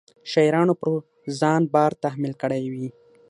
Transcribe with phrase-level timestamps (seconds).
[0.31, 0.89] شاعرانو پر
[1.39, 2.87] ځان بار تحمیل کړی وي.